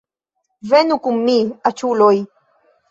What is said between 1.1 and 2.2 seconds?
mi, aĉuloj